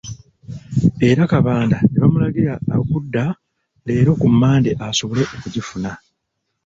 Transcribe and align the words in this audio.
Era 1.09 1.21
Kabanda 1.31 1.77
ne 1.85 1.97
bamulagira 2.01 2.53
okudda 2.81 3.23
leero 3.85 4.11
ku 4.21 4.27
Mmande 4.33 4.71
asobole 4.87 5.23
okugifuna. 5.35 5.91